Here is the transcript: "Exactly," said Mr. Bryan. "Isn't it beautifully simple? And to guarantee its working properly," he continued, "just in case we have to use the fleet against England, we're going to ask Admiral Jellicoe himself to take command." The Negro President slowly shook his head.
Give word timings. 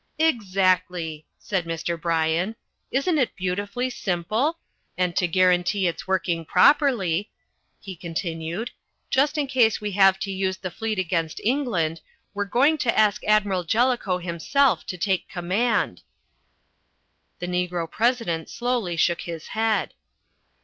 "Exactly," 0.17 1.27
said 1.37 1.65
Mr. 1.65 1.95
Bryan. 1.95 2.55
"Isn't 2.89 3.19
it 3.19 3.35
beautifully 3.35 3.91
simple? 3.91 4.57
And 4.97 5.15
to 5.15 5.27
guarantee 5.27 5.85
its 5.85 6.07
working 6.07 6.43
properly," 6.43 7.29
he 7.79 7.95
continued, 7.95 8.71
"just 9.11 9.37
in 9.37 9.45
case 9.45 9.79
we 9.79 9.91
have 9.91 10.17
to 10.21 10.31
use 10.31 10.57
the 10.57 10.71
fleet 10.71 10.97
against 10.97 11.39
England, 11.43 12.01
we're 12.33 12.45
going 12.45 12.79
to 12.79 12.97
ask 12.97 13.23
Admiral 13.25 13.63
Jellicoe 13.63 14.17
himself 14.17 14.87
to 14.87 14.97
take 14.97 15.29
command." 15.29 16.01
The 17.37 17.45
Negro 17.45 17.87
President 17.87 18.49
slowly 18.49 18.95
shook 18.95 19.21
his 19.21 19.49
head. 19.49 19.93